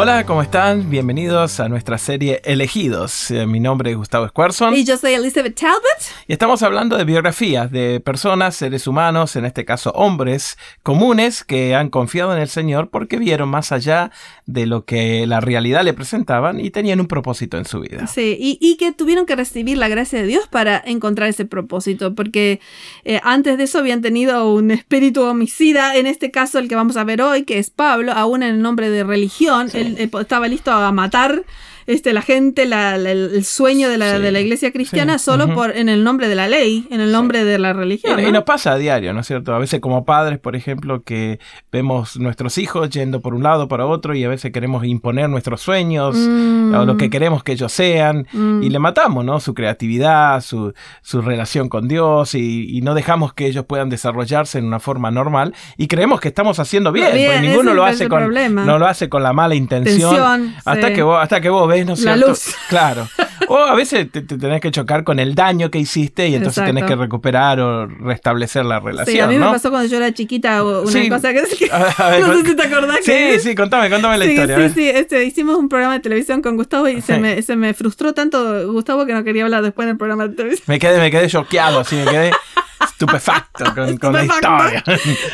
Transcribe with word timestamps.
Hola, 0.00 0.24
¿cómo 0.26 0.42
están? 0.42 0.88
Bienvenidos 0.90 1.58
a 1.58 1.68
nuestra 1.68 1.98
serie 1.98 2.40
Elegidos. 2.44 3.32
Eh, 3.32 3.46
mi 3.46 3.58
nombre 3.58 3.90
es 3.90 3.96
Gustavo 3.96 4.28
Squarson. 4.28 4.72
Y 4.74 4.84
yo 4.84 4.96
soy 4.96 5.14
Elizabeth 5.14 5.58
Talbot. 5.58 5.82
Y 6.28 6.32
estamos 6.32 6.62
hablando 6.62 6.96
de 6.96 7.02
biografías 7.02 7.68
de 7.72 7.98
personas, 7.98 8.54
seres 8.54 8.86
humanos, 8.86 9.34
en 9.34 9.44
este 9.44 9.64
caso 9.64 9.90
hombres 9.96 10.56
comunes 10.84 11.42
que 11.42 11.74
han 11.74 11.90
confiado 11.90 12.32
en 12.32 12.40
el 12.40 12.48
Señor 12.48 12.90
porque 12.90 13.16
vieron 13.16 13.48
más 13.48 13.72
allá 13.72 14.12
de 14.46 14.66
lo 14.66 14.84
que 14.84 15.26
la 15.26 15.40
realidad 15.40 15.82
le 15.82 15.94
presentaban 15.94 16.60
y 16.60 16.70
tenían 16.70 17.00
un 17.00 17.08
propósito 17.08 17.58
en 17.58 17.64
su 17.64 17.80
vida. 17.80 18.06
Sí, 18.06 18.36
y, 18.38 18.76
que 18.76 18.92
tuvieron 18.92 19.26
que 19.26 19.34
recibir 19.34 19.78
la 19.78 19.88
gracia 19.88 20.20
de 20.20 20.28
Dios 20.28 20.46
para 20.46 20.80
encontrar 20.86 21.28
ese 21.28 21.44
propósito, 21.44 22.14
porque 22.14 22.60
eh, 23.04 23.18
antes 23.24 23.58
de 23.58 23.64
eso 23.64 23.78
habían 23.78 24.00
tenido 24.00 24.48
un 24.52 24.70
espíritu 24.70 25.24
homicida, 25.24 25.96
en 25.96 26.06
este 26.06 26.30
caso 26.30 26.60
el 26.60 26.68
que 26.68 26.76
vamos 26.76 26.96
a 26.96 27.02
ver 27.02 27.20
hoy, 27.20 27.42
que 27.42 27.58
es 27.58 27.70
Pablo, 27.70 28.12
aún 28.12 28.44
en 28.44 28.54
el 28.54 28.62
nombre 28.62 28.90
de 28.90 29.02
religión 29.02 29.68
él, 29.74 29.87
estaba 29.96 30.48
listo 30.48 30.70
a 30.70 30.92
matar 30.92 31.42
este, 31.88 32.12
la 32.12 32.20
gente, 32.20 32.64
el 32.64 33.44
sueño 33.46 33.88
de 33.88 33.96
la, 33.96 34.18
de 34.18 34.30
la 34.30 34.40
iglesia 34.40 34.70
cristiana 34.72 35.18
solo 35.18 35.54
por 35.54 35.74
en 35.74 35.88
el 35.88 36.04
nombre 36.04 36.28
de 36.28 36.34
la 36.34 36.46
ley, 36.46 36.86
en 36.90 37.00
el 37.00 37.10
nombre 37.10 37.46
de 37.46 37.58
la 37.58 37.72
religión. 37.72 38.20
Y, 38.20 38.30
nos 38.30 38.44
pasa 38.44 38.72
a 38.72 38.76
diario, 38.76 39.14
¿no 39.14 39.20
es 39.20 39.26
cierto? 39.26 39.54
A 39.54 39.58
veces 39.58 39.80
como 39.80 40.04
padres, 40.04 40.38
por 40.38 40.54
ejemplo, 40.54 41.02
que 41.02 41.40
vemos 41.72 42.18
nuestros 42.18 42.58
hijos 42.58 42.90
yendo 42.90 43.22
por 43.22 43.34
un 43.34 43.42
lado 43.42 43.68
para 43.68 43.86
otro 43.86 44.14
y 44.14 44.22
a 44.22 44.28
veces 44.28 44.52
queremos 44.52 44.84
imponer 44.84 45.30
nuestros 45.30 45.62
sueños 45.62 46.14
mm. 46.14 46.74
o 46.74 46.84
lo 46.84 46.98
que 46.98 47.08
queremos 47.08 47.42
que 47.42 47.52
ellos 47.52 47.72
sean 47.72 48.26
mm. 48.34 48.62
y 48.62 48.68
le 48.68 48.78
matamos, 48.78 49.24
¿no? 49.24 49.40
Su 49.40 49.54
creatividad, 49.54 50.42
su, 50.42 50.74
su 51.00 51.22
relación 51.22 51.70
con 51.70 51.88
Dios 51.88 52.34
y, 52.34 52.80
no 52.82 52.94
dejamos 52.94 53.32
que 53.32 53.46
ellos 53.46 53.64
puedan 53.64 53.88
desarrollarse 53.88 54.58
en 54.58 54.64
una 54.66 54.78
forma 54.78 55.10
normal 55.10 55.54
y 55.76 55.88
creemos 55.88 56.20
que 56.20 56.28
estamos 56.28 56.58
haciendo 56.58 56.92
bien, 56.92 57.06
porque 57.06 57.40
ninguno 57.40 57.74
lo 57.74 57.84
hace 57.84 58.08
con 58.08 58.32
no 58.54 58.78
lo 58.78 58.86
hace 58.86 59.08
con 59.08 59.22
la 59.22 59.32
mala 59.32 59.54
intención, 59.54 60.54
hasta 60.64 60.92
que 60.92 61.02
vos 61.02 61.18
hasta 61.20 61.40
que 61.40 61.48
vos 61.48 61.66
ves 61.66 61.77
la 61.84 62.16
luz. 62.16 62.54
Claro. 62.68 63.08
O 63.48 63.56
a 63.56 63.74
veces 63.74 64.10
te, 64.10 64.20
tenés 64.20 64.60
que 64.60 64.70
chocar 64.70 65.04
con 65.04 65.18
el 65.18 65.34
daño 65.34 65.70
que 65.70 65.78
hiciste 65.78 66.28
y 66.28 66.34
entonces 66.34 66.64
tenés 66.64 66.84
que 66.84 66.96
recuperar 66.96 67.60
o 67.60 67.86
restablecer 67.86 68.64
la 68.64 68.78
relación. 68.78 69.14
Sí, 69.14 69.20
a 69.20 69.26
mí 69.26 69.38
me 69.38 69.46
pasó 69.46 69.70
cuando 69.70 69.88
yo 69.88 69.96
era 69.96 70.12
chiquita 70.12 70.62
una 70.62 71.08
cosa 71.08 71.32
que, 71.32 71.40
no 72.20 72.34
sé 72.34 72.44
si 72.44 72.56
te 72.56 72.62
acordás. 72.62 72.98
Sí, 73.02 73.40
sí, 73.40 73.54
contame, 73.54 73.88
contame 73.88 74.18
la 74.18 74.26
historia. 74.26 74.68
Sí, 74.68 74.74
sí, 74.74 74.88
este, 74.88 75.24
hicimos 75.24 75.56
un 75.56 75.68
programa 75.68 75.94
de 75.94 76.00
televisión 76.00 76.42
con 76.42 76.56
Gustavo 76.56 76.88
y 76.88 77.00
se 77.00 77.18
me, 77.18 77.40
se 77.42 77.56
me 77.56 77.72
frustró 77.74 78.12
tanto 78.12 78.70
Gustavo 78.70 79.06
que 79.06 79.14
no 79.14 79.24
quería 79.24 79.44
hablar 79.44 79.62
después 79.62 79.86
del 79.86 79.96
programa 79.96 80.28
de 80.28 80.34
televisión. 80.34 80.64
Me 80.66 80.78
quedé, 80.78 80.98
me 80.98 81.10
quedé 81.10 81.28
choqueado, 81.28 81.80
así 81.80 81.96
me 81.96 82.04
quedé 82.04 82.30
estupefacto 82.98 83.64
con, 84.00 84.12
la 84.12 84.24
historia. 84.24 84.84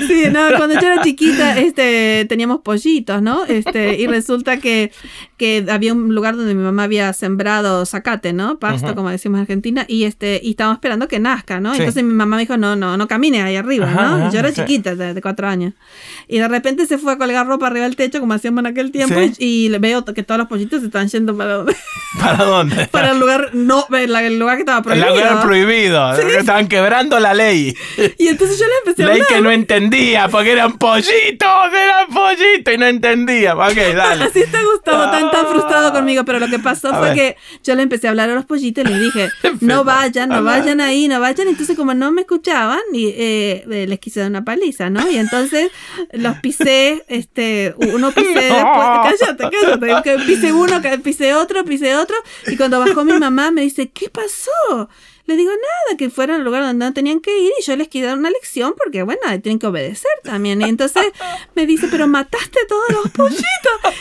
Sí, 0.07 0.25
no, 0.31 0.41
cuando 0.57 0.79
yo 0.79 0.87
era 0.87 1.03
chiquita, 1.03 1.59
este, 1.59 2.27
teníamos 2.29 2.61
pollitos, 2.61 3.23
¿no? 3.23 3.45
Este, 3.47 3.99
y 3.99 4.07
resulta 4.07 4.59
que, 4.59 4.93
que 5.39 5.65
había 5.71 5.95
un 5.95 6.15
lugar 6.15 6.37
donde 6.37 6.55
mi 6.55 6.63
mamá 6.63 6.85
había 6.85 7.13
sembrado 7.15 7.87
zacate, 7.87 8.35
¿no? 8.35 8.59
Pasto, 8.59 8.95
como 8.95 9.09
decimos 9.09 9.39
en 9.39 9.43
Argentina, 9.43 9.87
y 9.89 10.05
este, 10.05 10.41
y 10.43 10.51
estábamos 10.51 10.77
esperando 10.77 11.09
que 11.09 11.19
nazca, 11.19 11.59
¿no? 11.61 11.73
Entonces 11.75 12.05
mi 12.05 12.13
mamá 12.13 12.37
me 12.37 12.43
dijo, 12.43 12.59
no, 12.59 12.77
no, 12.77 12.99
no 12.99 13.09
camine 13.09 13.43
ahí 13.43 13.57
arriba, 13.57 13.87
¿no? 13.87 14.31
yo 14.31 14.39
era 14.39 14.53
chiquita, 14.53 14.95
de, 14.95 15.21
cuatro 15.23 15.49
años. 15.49 15.73
Y 16.29 16.39
de 16.39 16.49
repente 16.49 16.87
se 16.87 16.99
fue 16.99 17.15
a 17.15 17.19
colgar 17.19 17.47
ropa 17.47 17.69
arriba 17.69 17.85
del 17.85 17.97
techo, 17.97 18.21
como 18.21 18.35
hacíamos 18.35 18.61
en 18.61 18.67
aquel 18.67 18.93
tiempo, 18.93 19.19
y, 19.39 19.75
veo 19.79 20.05
que 20.05 20.23
todos 20.23 20.39
los 20.39 20.49
pollitos 20.49 20.81
se 20.81 20.87
están 20.87 21.09
yendo 21.09 21.37
para 21.37 21.55
dónde. 21.55 21.77
¿Para 22.21 22.45
dónde? 22.45 22.87
para 22.89 23.11
el 23.11 23.19
lugar, 23.19 23.51
no, 23.55 23.87
el 23.91 24.39
lugar 24.39 24.57
que 24.57 24.63
estaba 24.63 24.83
prohibido. 24.83 25.09
El 25.09 25.15
lugar 25.15 25.43
prohibido. 25.43 26.13
Estaban 26.15 26.69
quebrando 26.69 27.19
la 27.19 27.35
ley. 27.35 27.54
Y 27.55 28.29
entonces 28.29 28.59
yo 28.59 28.67
le 28.67 28.73
empecé 28.79 29.03
a 29.03 29.07
hablar. 29.07 29.19
Ley 29.19 29.27
que 29.29 29.43
no 29.43 29.51
entendía, 29.51 30.29
porque 30.29 30.53
eran 30.53 30.79
pollitos, 30.79 31.73
eran 31.73 32.09
pollitos, 32.13 32.75
y 32.75 32.79
no 32.79 32.87
entendía. 32.87 33.55
Ok, 33.55 33.77
dale. 33.95 34.25
Así 34.35 34.41
está 34.41 34.63
Gustavo, 34.63 35.11
tan, 35.11 35.31
tan 35.31 35.47
frustrado 35.47 35.93
conmigo, 35.93 36.25
pero 36.25 36.39
lo 36.39 36.49
que 36.49 36.59
pasó 36.59 36.95
fue 36.95 37.15
que 37.15 37.37
yo 37.63 37.75
le 37.75 37.83
empecé 37.83 38.07
a 38.07 38.11
hablar 38.11 38.31
a 38.31 38.35
los 38.35 38.45
pollitos 38.45 38.85
y 38.85 38.89
les 38.89 39.01
dije, 39.01 39.29
no 39.61 39.85
vayan, 39.85 40.29
no 40.29 40.43
vayan 40.43 40.81
ahí, 40.81 41.09
no 41.09 41.21
vayan. 41.21 41.49
Entonces 41.49 41.77
como 41.77 41.95
no 41.95 42.11
me 42.11 42.23
escuchaban, 42.23 42.81
y, 42.93 43.09
eh, 43.09 43.65
eh, 43.71 43.87
les 43.89 43.99
quise 43.99 44.21
dar 44.21 44.31
una 44.31 44.45
paliza, 44.45 44.91
¿no? 44.91 45.09
Y 45.11 45.17
entonces 45.17 45.71
los 46.13 46.37
pisé, 46.39 47.05
este, 47.09 47.75
uno 47.77 48.13
pisé 48.13 48.35
después, 48.35 48.87
cállate, 49.19 49.49
cállate, 49.51 50.19
pisé 50.25 50.53
uno, 50.53 50.81
pisé 51.03 51.35
otro, 51.35 51.65
pisé 51.65 51.97
otro, 51.97 52.17
y 52.47 52.57
cuando 52.57 52.79
bajó 52.79 53.05
mi 53.05 53.19
mamá 53.19 53.51
me 53.51 53.63
dice, 53.63 53.91
¿qué 53.91 54.09
pasó? 54.09 54.89
Le 55.27 55.37
digo, 55.37 55.51
nada, 55.51 55.97
que 55.97 56.11
fueran 56.11 56.37
al 56.37 56.45
lugar 56.45 56.63
donde 56.63 56.85
no 56.85 56.93
tenían 56.93 57.21
que 57.21 57.39
ir 57.39 57.44
y 57.59 57.63
yo 57.63 57.77
les 57.77 57.89
quiero 57.89 58.09
dar 58.09 58.19
una 58.19 58.31
lección 58.31 58.75
porque, 58.77 59.03
bueno, 59.03 59.21
tienen 59.43 59.59
que 59.59 59.67
obedecer 59.67 60.11
también. 60.23 60.61
Y 60.63 60.65
entonces 60.65 61.05
me 61.55 61.67
dice, 61.67 61.89
pero 61.91 62.07
mataste 62.07 62.61
todos 62.69 62.91
los 62.91 63.13
pollitos. 63.13 63.45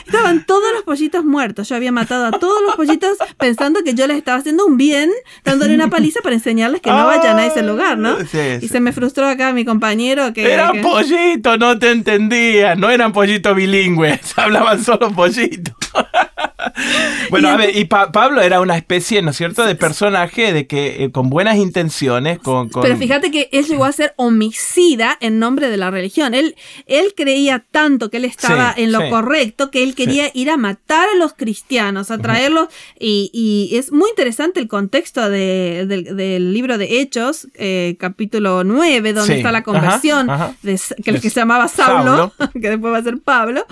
Estaban 0.06 0.46
todos 0.46 0.72
los 0.74 0.84
pollitos 0.84 1.24
muertos. 1.26 1.70
Yo 1.70 1.76
había 1.76 1.92
matado 1.92 2.26
a 2.26 2.32
todos 2.32 2.62
los 2.62 2.76
pollitos 2.76 3.18
pensando 3.38 3.84
que 3.84 3.94
yo 3.94 4.08
les 4.08 4.18
estaba 4.18 4.38
haciendo 4.38 4.66
un 4.66 4.78
bien, 4.78 5.12
dándole 5.44 5.76
una 5.76 5.90
paliza 5.90 6.22
para 6.22 6.36
enseñarles 6.36 6.82
que 6.82 6.90
no 6.90 7.06
vayan 7.06 7.38
a 7.40 7.46
ese 7.46 7.62
lugar, 7.62 7.98
¿no? 7.98 8.18
y 8.62 8.68
se 8.68 8.80
me 8.80 8.92
frustró 8.92 9.28
acá 9.28 9.54
mi 9.54 9.66
compañero 9.66 10.34
que... 10.34 10.54
Eran 10.54 10.82
pollitos, 10.82 11.60
no 11.60 11.78
te 11.80 11.92
entendía. 11.92 12.76
No 12.76 12.90
eran 12.90 13.14
pollitos 13.14 13.56
bilingües, 13.56 14.20
hablaban 14.38 14.84
solo 14.84 15.12
pollitos. 15.12 15.76
bueno, 17.30 17.50
a 17.50 17.58
ver, 17.58 17.76
y 17.76 17.86
Pablo 17.86 18.42
era 18.42 18.62
una 18.62 18.76
especie, 18.76 19.22
¿no 19.22 19.32
es 19.32 19.38
cierto?, 19.38 19.66
de 19.66 19.76
personaje 19.76 20.54
de 20.54 20.68
que 20.68 21.04
eh, 21.04 21.12
con 21.12 21.30
buenas 21.30 21.58
intenciones, 21.58 22.40
con, 22.40 22.70
Pero 22.70 22.98
fíjate 22.98 23.32
que 23.34 23.50
él 23.52 23.66
llegó 23.66 23.86
a 23.86 23.92
ser 23.92 24.14
homicida 24.16 25.18
en 25.20 25.40
nombre 25.40 25.70
de 25.70 25.78
la 25.78 25.90
religión. 25.90 26.36
Él, 26.36 26.56
él 26.86 27.14
creía 27.18 27.66
tanto 27.72 28.12
que 28.12 28.18
él 28.18 28.26
estaba 28.26 28.74
en 28.78 28.92
lo 28.92 29.10
correcto 29.10 29.72
que 29.72 29.82
él 29.84 29.96
quería 29.96 30.30
ir 30.36 30.52
a 30.52 30.58
matar 30.58 31.10
a 31.10 31.18
los 31.18 31.34
cristianos, 31.34 32.12
a 32.12 32.20
traerlos. 32.20 32.68
y, 33.00 33.72
es 33.74 33.92
muy 33.92 34.10
interesante 34.10 34.60
el 34.60 34.68
contexto 34.68 35.30
del 35.30 36.54
libro 36.54 36.78
de 36.78 37.00
Hechos, 37.00 37.48
eh, 37.56 37.96
capítulo 38.00 38.64
9, 38.64 39.14
donde 39.14 39.38
está 39.38 39.52
la 39.52 39.64
conversión, 39.64 40.28
De, 40.62 40.80
que, 41.04 41.20
que 41.20 41.30
se 41.30 41.40
llamaba 41.40 41.68
Saulo, 41.68 42.34
que 42.54 42.70
después 42.70 42.94
va 42.94 43.00
a 43.00 43.04
ser 43.04 43.18
Pablo, 43.20 43.66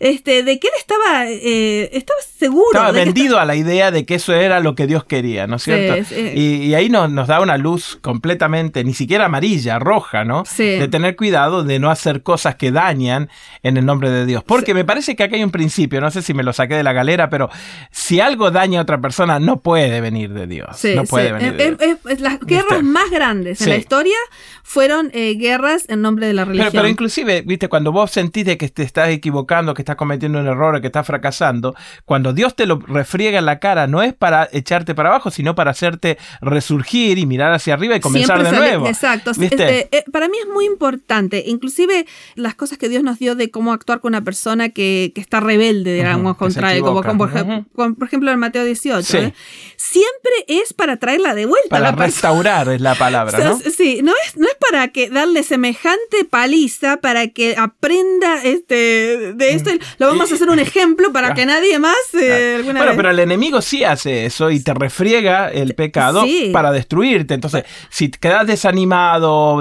este, 0.00 0.42
de 0.42 0.58
que 0.58 0.68
él 0.68 0.74
estaba, 0.78 1.28
eh, 1.28 1.90
estaba 1.92 2.18
seguro. 2.38 2.70
Estaba 2.72 2.92
vendido 2.92 3.38
a 3.38 3.44
la 3.44 3.56
idea 3.56 3.90
de 3.90 4.06
que 4.06 4.14
eso 4.14 4.32
era 4.32 4.60
lo 4.60 4.74
que 4.74 4.86
Dios 4.86 5.04
quería, 5.04 5.46
¿no 5.46 5.56
es 5.56 5.64
cierto? 5.64 6.14
Y, 6.34 6.72
ahí 6.74 6.88
nos, 6.88 7.10
nos, 7.10 7.28
da 7.28 7.40
una 7.40 7.58
luz 7.58 7.98
completamente, 8.00 8.84
ni 8.84 8.94
siquiera 8.94 9.01
amarilla, 9.20 9.78
roja, 9.78 10.24
¿no? 10.24 10.44
De 10.56 10.88
tener 10.88 11.16
cuidado 11.16 11.64
de 11.64 11.78
no 11.78 11.90
hacer 11.90 12.22
cosas 12.22 12.56
que 12.56 12.70
dañan 12.70 13.28
en 13.62 13.76
el 13.76 13.84
nombre 13.84 14.10
de 14.10 14.26
Dios. 14.26 14.42
Porque 14.44 14.74
me 14.74 14.84
parece 14.84 15.16
que 15.16 15.24
acá 15.24 15.36
hay 15.36 15.44
un 15.44 15.50
principio, 15.50 16.00
no 16.00 16.10
sé 16.10 16.22
si 16.22 16.34
me 16.34 16.42
lo 16.42 16.52
saqué 16.52 16.74
de 16.74 16.82
la 16.82 16.92
galera, 16.92 17.28
pero 17.30 17.50
si 17.90 18.20
algo 18.20 18.50
daña 18.50 18.80
a 18.80 18.82
otra 18.82 19.00
persona, 19.00 19.38
no 19.38 19.60
puede 19.60 20.00
venir 20.00 20.32
de 20.32 20.46
Dios. 20.46 20.82
no 20.94 21.04
puede 21.04 21.32
venir 21.32 21.56
de 21.56 21.76
Dios. 21.76 22.20
las 22.20 22.40
guerras 22.40 22.82
más 22.82 23.10
grandes 23.10 23.60
en 23.62 23.70
la 23.70 23.76
historia 23.76 24.16
fueron 24.62 25.10
eh, 25.12 25.34
guerras 25.34 25.84
en 25.88 26.02
nombre 26.02 26.26
de 26.26 26.34
la 26.34 26.44
religión. 26.44 26.70
Pero, 26.70 26.82
pero, 26.82 26.90
inclusive, 26.90 27.42
viste, 27.42 27.68
cuando 27.68 27.92
vos 27.92 28.10
sentís 28.10 28.44
de 28.44 28.56
que 28.56 28.68
te 28.68 28.82
estás 28.82 29.10
equivocando, 29.10 29.74
que 29.74 29.82
estás 29.82 29.96
cometiendo 29.96 30.38
un 30.38 30.46
error, 30.46 30.80
que 30.80 30.86
estás 30.86 31.06
fracasando, 31.06 31.74
cuando 32.04 32.32
Dios 32.32 32.54
te 32.54 32.66
lo 32.66 32.78
refriega 32.78 33.38
en 33.38 33.46
la 33.46 33.58
cara, 33.58 33.86
no 33.86 34.02
es 34.02 34.14
para 34.14 34.48
echarte 34.52 34.94
para 34.94 35.08
abajo, 35.10 35.30
sino 35.30 35.54
para 35.54 35.72
hacerte 35.72 36.18
resurgir 36.40 37.18
y 37.18 37.26
mirar 37.26 37.52
hacia 37.52 37.74
arriba 37.74 37.96
y 37.96 38.00
comenzar 38.00 38.42
de 38.42 38.52
nuevo. 38.52 38.81
Exacto. 38.86 39.32
Eh, 39.40 39.88
eh, 39.90 40.04
para 40.12 40.28
mí 40.28 40.36
es 40.40 40.48
muy 40.48 40.66
importante, 40.66 41.44
inclusive 41.46 42.06
las 42.34 42.54
cosas 42.54 42.78
que 42.78 42.88
Dios 42.88 43.02
nos 43.02 43.18
dio 43.18 43.34
de 43.34 43.50
cómo 43.50 43.72
actuar 43.72 44.00
con 44.00 44.10
una 44.10 44.22
persona 44.22 44.70
que, 44.70 45.12
está 45.16 45.40
rebelde, 45.40 45.94
digamos, 45.94 46.36
contra 46.36 46.74
él, 46.74 46.82
como, 46.82 47.02
por, 47.02 48.06
ejemplo 48.06 48.30
en 48.30 48.38
Mateo 48.38 48.64
18. 48.64 49.32
Siempre 49.76 50.32
es 50.48 50.72
para 50.72 50.96
traerla 50.96 51.34
de 51.34 51.46
vuelta. 51.46 51.68
Para 51.68 51.92
restaurar 51.92 52.68
es 52.68 52.80
la 52.80 52.94
palabra, 52.94 53.38
¿no? 53.38 53.58
Sí, 53.76 54.00
no 54.02 54.12
es, 54.26 54.36
no 54.36 54.46
es 54.46 54.56
para 54.70 54.88
que 54.88 55.08
darle 55.08 55.42
semejante 55.42 56.24
paliza 56.28 56.98
para 56.98 57.28
que 57.28 57.56
aprenda 57.56 58.42
este 58.42 59.32
de 59.34 59.54
esto. 59.54 59.70
Lo 59.98 60.08
vamos 60.08 60.30
a 60.30 60.34
hacer 60.34 60.48
un 60.48 60.58
ejemplo 60.58 61.12
para 61.12 61.34
que 61.34 61.46
nadie 61.46 61.78
más 61.78 61.96
eh, 62.14 62.60
Bueno, 62.64 62.92
pero 62.96 63.10
el 63.10 63.18
enemigo 63.18 63.62
sí 63.62 63.84
hace 63.84 64.26
eso 64.26 64.50
y 64.50 64.60
te 64.60 64.74
refriega 64.74 65.50
el 65.50 65.74
pecado 65.74 66.24
para 66.52 66.72
destruirte. 66.72 67.34
Entonces, 67.34 67.64
si 67.90 68.10
quedas 68.10 68.46
desanimado, 68.46 68.71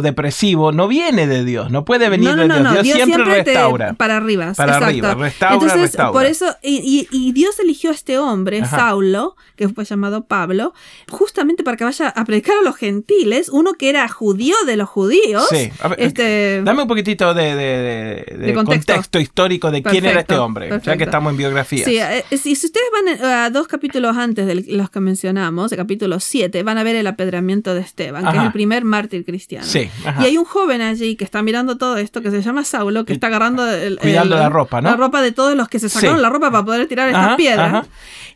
depresivo, 0.02 0.72
no 0.72 0.88
viene 0.88 1.28
de 1.28 1.44
Dios, 1.46 1.72
no 1.72 1.86
puede 1.86 2.10
venir 2.10 2.36
de 2.36 2.48
Dios. 2.48 2.84
Dios. 2.84 2.96
siempre, 2.96 3.24
restaura. 3.26 3.94
para 3.94 4.18
arriba. 4.18 4.54
Para 4.56 4.78
arriba, 4.78 5.14
restaura, 5.16 5.56
Entonces, 5.56 5.96
Por 6.12 6.26
eso, 6.26 6.46
y, 6.62 7.32
Dios 7.34 7.60
eligió 7.60 7.92
a 7.92 7.94
este 7.94 8.18
hombre, 8.18 8.66
Saulo, 8.66 9.36
que 9.56 9.70
fue 9.70 9.86
llamado 9.86 10.26
Pablo, 10.26 10.74
justamente 11.10 11.64
para 11.64 11.78
que 11.78 11.84
vaya 11.84 12.10
a 12.10 12.26
predicar 12.26 12.56
a 12.60 12.64
los 12.64 12.76
gentiles, 12.76 13.50
uno 13.50 13.74
que 13.74 13.90
era 13.90 14.08
judío 14.08 14.56
de 14.66 14.78
los 14.78 14.90
judíos. 14.90 15.48
Sí. 15.50 15.72
Ver, 15.90 15.96
este, 15.98 16.62
Dame 16.64 16.84
un 16.84 16.88
poquitito 16.88 17.34
de, 17.34 17.56
de- 17.56 18.26
de- 18.38 18.38
de 18.38 18.54
contexto. 18.54 18.94
contexto. 18.94 19.20
histórico 19.20 19.72
de 19.72 19.84
quién 19.84 20.06
era 20.06 20.22
este 20.22 20.34
Perfecto, 20.34 20.44
hombre, 20.46 20.66
ya 20.66 20.76
que 20.76 20.82
perfecto. 20.84 21.04
estamos 21.06 21.32
en 21.32 21.38
biografías. 21.38 21.86
Sí, 21.86 21.98
eh, 22.00 22.24
si, 22.32 22.56
si 22.56 22.66
ustedes 22.68 22.86
van 22.92 23.08
eh, 23.30 23.34
a 23.34 23.50
dos 23.50 23.68
capítulos 23.68 24.18
antes 24.18 24.48
de 24.48 24.56
los 24.76 24.90
que 24.90 25.00
mencionamos, 25.00 25.72
el 25.72 25.78
capítulo 25.78 26.20
7, 26.20 26.64
van 26.64 26.78
a 26.78 26.84
ver 26.84 26.96
el 26.96 27.08
apedreamiento 27.08 27.74
de 27.74 27.82
Esteban, 27.82 28.24
que 28.32 28.38
es 28.38 28.44
el 28.44 28.52
primer 28.52 28.84
mártir 29.02 29.26
cristiano. 29.26 29.66
Sí, 29.66 29.90
ajá. 30.06 30.22
Y 30.22 30.26
hay 30.28 30.38
un 30.38 30.46
joven 30.46 30.82
allí 30.82 31.16
que 31.16 31.24
está 31.24 31.42
mirando 31.42 31.78
todo 31.78 31.98
esto, 31.98 32.22
que 32.22 32.30
se 32.32 32.42
llama 32.42 32.64
Saulo, 32.64 33.04
que 33.06 33.14
está 33.14 33.28
agarrando 33.28 33.70
el- 33.70 33.98
cuidando 34.00 34.36
el- 34.36 34.42
la 34.42 34.50
ropa, 34.50 34.82
¿no? 34.82 34.90
La 34.92 34.96
ropa 34.96 35.22
de 35.22 35.32
todos 35.32 35.56
los 35.56 35.68
que 35.70 35.80
se 35.80 35.90
sacaron 35.90 36.18
Sí. 36.18 36.22
la 36.22 36.30
ropa 36.30 36.52
para 36.52 36.64
poder 36.66 36.88
tirar 36.88 37.10
estas 37.10 37.36
piedras. 37.36 37.68
ajá. 37.74 37.86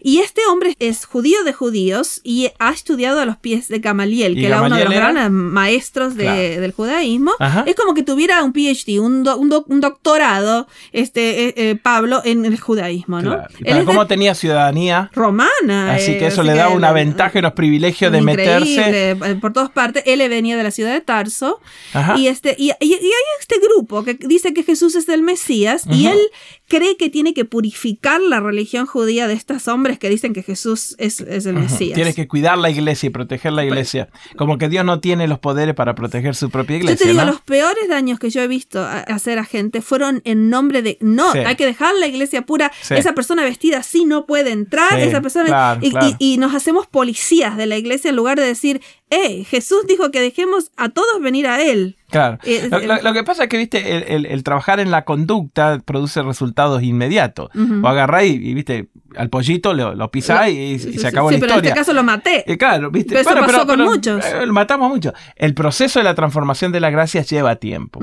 Y 0.02 0.20
este 0.20 0.42
hombre 0.52 0.76
es 0.78 1.06
judío 1.06 1.44
de 1.44 1.52
judíos 1.54 2.22
y 2.24 2.50
ha 2.60 2.70
estudiado 2.72 3.20
a 3.22 3.26
los 3.26 3.38
pies 3.38 3.70
de 3.70 3.80
Gamaliel, 3.80 4.38
¿Y 4.38 4.42
que 4.42 4.48
era 4.48 4.62
uno 4.62 4.76
de 4.76 4.84
los 4.86 4.94
era? 4.94 5.12
grandes 5.12 5.32
maestros 5.32 6.16
de- 6.16 6.24
Claro. 6.26 6.62
del 6.62 6.72
judaísmo. 6.74 7.32
Es 7.66 7.76
como 7.76 7.94
que 7.96 8.04
tuviera 8.04 8.44
un 8.44 8.54
PhD, 8.54 9.00
un, 9.00 9.24
do- 9.24 9.38
un, 9.38 9.50
do- 9.50 9.66
un 9.68 9.82
doctorado, 9.82 10.68
este 10.92 11.48
eh, 11.48 11.54
eh, 11.58 11.76
Pablo, 11.82 12.22
en 12.24 12.46
el 12.46 12.60
judaísmo, 12.60 13.22
¿no? 13.22 13.32
Claro. 13.32 13.48
Él 13.60 13.66
es 13.68 13.80
de- 13.80 13.86
cómo 13.86 14.06
tenía 14.06 14.36
ciudadanía, 14.36 15.10
romana. 15.14 15.96
así 15.96 16.12
eh, 16.12 16.18
que 16.20 16.28
eso 16.28 16.44
le 16.44 16.54
da 16.54 16.70
una 16.70 16.92
ventaja 16.92 17.32
y 17.36 17.40
unos 17.40 17.54
privilegios 17.54 18.12
de 18.12 18.22
meterse. 18.22 19.12
eh, 19.12 19.16
por 19.42 19.54
todas 19.54 19.70
partes. 19.72 20.04
Él 20.06 20.20
venía 20.30 20.55
de 20.56 20.64
la 20.64 20.72
ciudad 20.72 20.94
de 20.94 21.02
Tarso. 21.02 21.60
Ajá. 21.94 22.18
Y, 22.18 22.28
este, 22.28 22.56
y, 22.58 22.72
y- 22.80 22.94
y 22.94 22.94
hay 22.94 23.24
este 23.40 23.56
grupo 23.60 24.04
que 24.04 24.14
dice 24.16 24.54
que 24.54 24.64
Jesús 24.64 24.96
es 24.96 25.08
el 25.10 25.22
Mesías 25.22 25.84
y 25.92 26.08
él 26.08 26.20
cree 26.68 26.98
que 26.98 27.10
tiene 27.10 27.34
que 27.34 27.46
purificar 27.46 28.20
la 28.22 28.40
religión 28.40 28.86
judía 28.86 29.28
de 29.28 29.34
estos 29.34 29.68
hombres 29.68 30.00
que 30.00 30.10
dicen 30.10 30.34
que 30.34 30.44
Jesús 30.44 30.96
es, 30.98 31.22
es 31.22 31.46
el. 31.46 31.54
Mesías. 31.56 31.94
Tienes 31.96 32.16
que 32.16 32.28
cuidar 32.28 32.58
la 32.58 32.70
iglesia 32.70 33.08
y 33.08 33.10
proteger 33.12 33.54
la 33.54 33.64
iglesia. 33.66 34.10
Como 34.36 34.58
que 34.58 34.68
Dios 34.70 34.84
no 34.86 35.00
tiene 35.00 35.28
los 35.28 35.40
poderes 35.40 35.74
para 35.76 35.96
proteger 35.96 36.36
su 36.36 36.50
propia 36.50 36.78
Yo 36.78 36.84
iglesia. 36.84 37.06
te 37.06 37.12
digo, 37.12 37.24
¿no? 37.24 37.32
los 37.32 37.42
peores 37.42 37.88
daños 37.88 38.20
que 38.20 38.30
yo 38.30 38.42
he 38.42 38.48
visto 38.48 38.80
a- 38.82 39.00
hacer 39.00 39.40
a 39.40 39.46
gente 39.46 39.82
fueron 39.82 40.22
en 40.26 40.50
nombre 40.50 40.82
de 40.82 40.98
no, 41.02 41.32
Sí. 41.32 41.40
hay 41.40 41.56
que 41.56 41.66
dejar 41.66 41.94
la 41.96 42.08
iglesia 42.08 42.42
pura, 42.44 42.72
Sí. 42.82 42.94
esa 42.96 43.14
persona 43.14 43.44
vestida 43.44 43.78
así 43.80 44.06
no 44.06 44.26
puede 44.26 44.52
entrar, 44.52 44.94
Sí, 45.00 45.08
esa 45.08 45.22
persona 45.22 45.46
claro, 45.46 45.80
y, 45.84 45.92
claro. 45.92 46.16
y- 46.20 46.34
y 46.34 46.38
nos 46.38 46.54
hacemos 46.54 46.88
policías 46.88 47.58
de 47.58 47.66
la 47.68 47.78
iglesia 47.78 48.10
en 48.10 48.16
lugar 48.16 48.38
de 48.40 48.46
decir, 48.46 48.82
eh, 49.10 49.44
Jesús 49.46 49.86
dijo 49.88 50.12
que 50.12 50.20
dejemos 50.22 50.72
a 50.78 50.90
todos 50.90 51.22
venir 51.22 51.48
a 51.48 51.62
él. 51.62 51.98
Claro. 52.10 52.38
Eh, 52.44 52.68
Lo, 52.70 52.78
eh, 52.80 52.88
lo- 52.88 53.02
lo 53.02 53.14
que 53.14 53.24
pasa 53.24 53.44
es 53.44 53.50
que, 53.50 53.58
viste, 53.58 53.98
el, 53.98 54.04
el- 54.04 54.26
el 54.28 54.44
trabajar 54.44 54.80
en 54.80 54.92
la 54.92 55.06
conducta 55.06 55.80
produce 55.84 56.22
resultados 56.22 56.84
inmediatos. 56.84 57.50
Ujú. 57.56 57.82
O 57.84 57.88
agarrás 57.88 58.26
y, 58.26 58.34
y, 58.36 58.54
viste, 58.54 58.90
al 59.18 59.30
pollito 59.30 59.74
lo, 59.74 59.96
lo 59.96 60.10
y, 60.14 60.20
y 60.20 60.80
Sí, 60.80 60.98
se 61.00 61.08
acabó 61.08 61.30
sí, 61.30 61.36
la 61.36 61.40
pero 61.40 61.54
en 61.54 61.58
historia. 61.58 61.70
este 61.70 61.80
caso 61.80 61.94
lo 61.94 62.04
maté. 62.04 62.44
Eh, 62.52 62.58
claro, 62.58 62.92
¿viste? 62.92 63.16
Pero 63.16 63.22
eso 63.22 63.40
pasó 63.52 63.66
con 63.68 63.82
muchos. 63.82 64.24
eh, 64.26 64.46
lo 64.46 64.54
matamos 64.54 64.90
mucho. 64.90 65.14
El 65.36 65.54
proceso 65.54 66.00
de 66.00 66.04
la 66.04 66.16
transformación 66.16 66.72
de 66.72 66.80
la 66.80 66.90
gracia 66.90 67.22
lleva 67.24 67.56
tiempo. 67.56 68.00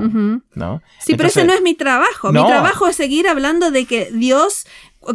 ¿no? 0.53 0.81
Sí, 0.99 1.15
pero 1.15 1.29
ese 1.29 1.45
no 1.45 1.53
es 1.53 1.61
mi 1.61 1.73
trabajo. 1.73 2.31
No. 2.31 2.43
Mi 2.43 2.49
trabajo 2.49 2.87
es 2.87 2.95
seguir 2.95 3.27
hablando 3.27 3.71
de 3.71 3.85
que 3.85 4.09
Dios, 4.11 4.65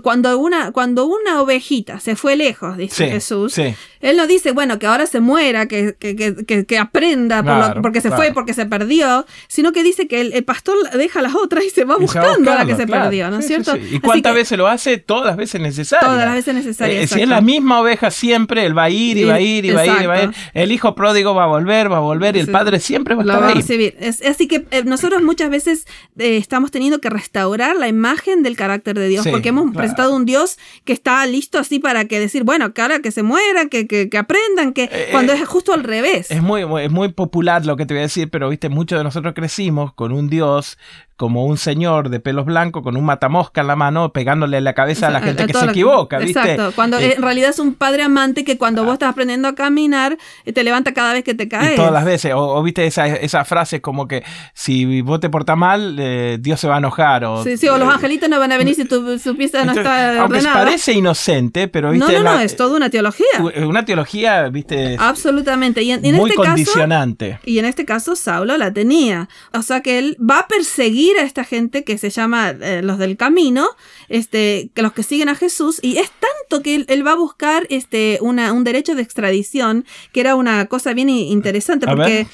cuando 0.03 0.39
una, 0.39 0.73
cuando 0.73 1.07
una 1.07 1.41
ovejita 1.41 2.01
se 2.01 2.17
fue 2.17 2.37
lejos, 2.37 2.77
dice 2.77 3.05
Sí, 3.07 3.11
Jesús, 3.11 3.53
sí. 3.55 3.75
Él 4.01 4.17
no 4.17 4.27
dice, 4.27 4.53
bueno, 4.53 4.79
que 4.79 4.87
ahora 4.87 5.07
se 5.07 5.21
muera, 5.21 5.67
que, 5.67 5.95
que, 5.99 6.15
que, 6.17 6.65
que- 6.67 6.79
aprenda 6.79 7.43
por 7.43 7.77
lo- 7.77 7.83
porque 7.83 8.01
se 8.01 8.09
claro. 8.09 8.23
fue, 8.23 8.33
porque 8.33 8.55
se 8.55 8.67
perdió, 8.67 9.27
sino 9.49 9.73
que 9.73 9.83
dice 9.83 10.07
que 10.09 10.21
el, 10.21 10.33
el 10.33 10.45
pastor 10.45 10.77
deja 10.93 11.21
las 11.23 11.35
otras 11.35 11.65
y 11.65 11.71
se 11.71 11.85
va 11.85 11.97
Y 11.99 12.03
buscando 12.03 12.53
a 12.53 12.57
la 12.57 12.67
que 12.67 12.77
se 12.77 12.87
claro. 12.87 13.05
perdió, 13.05 13.31
¿no 13.31 13.39
es 13.39 13.45
Sí, 13.47 13.49
cierto? 13.55 13.75
sí. 13.75 13.81
¿Y 13.97 14.01
cuántas 14.01 14.35
veces 14.35 14.57
lo 14.59 14.67
hace? 14.69 14.99
Todas 14.99 15.27
las 15.27 15.37
veces 15.37 15.61
necesarias. 15.61 16.09
Todas 16.11 16.25
las 16.25 16.35
veces 16.35 16.55
necesarias, 16.55 17.05
Eh, 17.05 17.15
si 17.15 17.23
es 17.23 17.29
la 17.29 17.41
misma 17.41 17.81
oveja 17.81 18.11
siempre, 18.11 18.65
él 18.67 18.77
va 18.77 18.85
a 18.85 18.91
ir 18.91 19.17
y 19.19 19.25
va 19.25 19.35
a 19.35 19.41
ir 19.41 19.65
y 19.65 19.71
va 19.73 19.81
a 19.81 19.87
ir 19.87 20.03
y 20.03 20.07
va 20.07 20.15
a 20.15 20.23
ir. 20.25 20.31
El 20.55 20.73
hijo 20.73 20.95
pródigo 20.95 21.35
va 21.35 21.45
a 21.45 21.47
volver, 21.47 21.91
va 21.91 21.97
a 21.97 22.01
volver 22.01 22.37
y 22.37 22.41
el 22.41 22.51
padre 22.51 22.79
siempre 22.81 23.15
va 23.15 23.23
a 23.23 23.25
estar 23.25 23.43
va 23.43 23.47
a 23.49 23.51
ahí. 23.53 23.95
Es- 23.99 24.23
así 24.23 24.47
que 24.49 24.67
eh, 24.71 24.85
nosotros 24.85 25.23
muchas 25.23 25.51
veces 25.51 25.87
eh, 26.19 26.37
estamos 26.37 26.71
teniendo 26.71 27.01
que 27.01 27.11
restaurar 27.11 27.77
la 27.77 27.89
imagen 27.89 28.43
del 28.43 28.57
carácter 28.57 28.99
de 28.99 29.09
Dios, 29.09 29.27
porque 29.29 29.49
hemos 29.49 29.75
presentado 29.75 30.15
un 30.15 30.25
Dios 30.25 30.59
que 30.85 30.93
está 30.93 31.25
listo 31.27 31.59
así 31.59 31.79
para 31.79 32.05
que 32.05 32.21
decir, 32.21 32.45
bueno, 32.45 32.73
que 32.73 32.83
ahora 32.83 33.01
que 33.01 33.11
se 33.11 33.23
mueran, 33.23 33.69
que, 33.69 33.87
que, 33.89 34.09
que 34.09 34.19
aprendan, 34.19 34.73
que 34.73 34.85
Eh, 34.85 35.09
cuando 35.11 35.33
eh, 35.33 35.37
es 35.43 35.49
justo 35.49 35.73
al 35.75 35.83
revés. 35.83 36.31
Es 36.31 36.43
muy, 36.43 36.65
muy- 36.67 36.85
es 36.85 36.91
muy 36.91 37.09
popular 37.09 37.67
lo 37.67 37.77
que 37.77 37.87
te 37.87 37.95
voy 37.95 38.01
a 38.01 38.03
decir, 38.03 38.31
pero 38.31 38.49
viste, 38.49 38.69
muchos 38.69 38.99
de 38.99 39.03
nosotros 39.05 39.35
crecimos 39.35 39.93
con 39.95 40.13
un 40.13 40.29
Dios 40.29 40.79
como 41.19 41.45
un 41.45 41.59
señor 41.59 42.09
de 42.09 42.21
pelos 42.21 42.47
blancos 42.47 42.83
con 42.83 42.97
un 42.97 43.05
matamosca 43.05 43.61
en 43.61 43.67
la 43.67 43.77
mano 43.77 44.13
pegándole 44.13 44.61
la 44.63 44.73
cabeza 44.73 45.09
a 45.09 45.11
la 45.11 45.21
gente 45.21 45.45
que 45.47 45.53
toda 45.53 45.65
se 45.67 45.71
equivoca, 45.73 46.19
¿viste? 46.19 46.39
Exacto, 46.39 46.73
cuando 46.75 46.97
Eh, 46.99 47.15
en 47.17 47.23
realidad 47.23 47.51
es 47.51 47.59
un 47.59 47.75
padre 47.75 48.05
amante 48.05 48.45
que 48.45 48.57
cuando 48.57 48.85
vos 48.85 48.95
estás 48.95 49.11
aprendiendo 49.11 49.49
a 49.49 49.55
caminar, 49.55 50.17
eh, 50.47 50.53
te 50.53 50.63
levanta 50.65 50.95
cada 50.95 51.13
vez 51.13 51.25
que 51.25 51.35
te 51.35 51.49
caes. 51.49 51.75
Y 51.75 51.77
todas 51.77 51.93
las 51.93 52.05
veces, 52.05 52.33
o, 52.35 52.39
o 52.57 52.63
viste 52.63 52.87
esa, 52.87 53.07
esa 53.09 53.45
frase 53.45 53.81
como 53.81 54.07
que 54.09 54.23
si 54.55 55.01
vos 55.03 55.21
te 55.21 55.29
portás 55.29 55.57
mal, 55.59 55.97
eh, 55.99 56.39
Dios 56.41 56.61
se 56.61 56.69
va 56.69 56.77
a 56.77 56.79
enojar. 56.79 57.25
O, 57.25 57.43
Sí, 57.43 57.57
sí, 57.57 57.69
o 57.69 57.77
los 57.79 57.89
angelitos 57.93 58.29
no 58.29 58.39
van 58.39 58.53
a 58.53 58.57
venir 58.57 58.77
si 58.77 58.85
tu, 58.85 59.19
su 59.19 59.37
pieza 59.37 59.65
no 59.65 59.73
entonces, 59.73 59.85
está 59.93 60.21
aunque 60.23 60.39
ordenada. 60.39 60.65
parece 60.65 60.93
inocente, 60.93 61.67
pero 61.67 61.89
no, 61.89 61.95
viste 61.95 62.13
no, 62.13 62.19
no, 62.31 62.35
la- 62.37 62.45
es 62.45 62.55
toda 62.57 62.77
una 62.77 62.91
teología. 62.91 63.27
una 63.67 63.85
teología, 63.85 64.49
viste, 64.51 64.97
Absolutamente. 65.01 65.83
Y 65.83 65.91
en, 65.91 66.05
en 66.05 66.15
muy 66.15 66.31
este 66.31 66.37
caso, 66.43 66.49
condicionante. 66.55 67.41
Y 67.45 67.59
en 67.59 67.65
este 67.65 67.85
caso 67.85 68.15
Saulo 68.15 68.57
la 68.57 68.73
tenía. 68.73 69.29
O 69.53 69.63
sea 69.63 69.81
que 69.81 69.99
él 69.99 70.17
va 70.21 70.41
a 70.41 70.47
perseguir 70.49 71.08
a 71.17 71.23
esta 71.23 71.45
gente 71.45 71.85
que 71.85 71.97
se 71.99 72.11
llama 72.11 72.51
eh, 72.51 72.83
los 72.83 72.99
del 72.99 73.17
camino, 73.17 73.67
este, 74.09 74.71
que 74.75 74.83
los 74.83 74.93
que 74.93 75.03
siguen 75.03 75.29
a 75.29 75.35
Jesús, 75.35 75.79
y 75.83 75.99
es 75.99 76.11
tanto 76.11 76.63
que 76.63 76.75
él, 76.75 76.85
él 76.89 77.07
va 77.07 77.13
a 77.13 77.17
buscar 77.17 77.67
este, 77.71 78.19
una, 78.21 78.53
un 78.53 78.65
derecho 78.65 78.95
de 78.95 79.03
extradición, 79.03 79.85
que 80.13 80.21
era 80.21 80.35
una 80.35 80.67
cosa 80.67 80.93
bien 80.95 81.09
interesante, 81.09 81.87
A 81.89 81.95
porque 81.95 82.21
eh, 82.21 82.27